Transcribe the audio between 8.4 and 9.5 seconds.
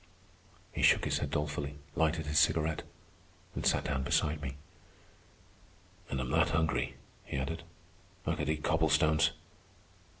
eat cobblestones."